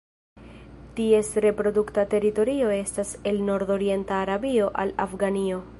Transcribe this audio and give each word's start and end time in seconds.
Ties 0.99 1.29
reprodukta 1.45 2.05
teritorio 2.15 2.73
estas 2.79 3.15
el 3.33 3.45
nordorienta 3.53 4.21
Arabio 4.23 4.71
al 4.85 4.95
Afganio. 5.07 5.63